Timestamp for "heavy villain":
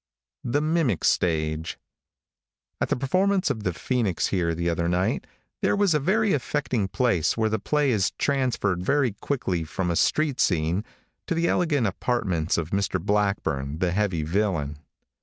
13.91-14.79